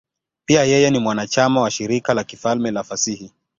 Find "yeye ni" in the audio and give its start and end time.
0.63-0.99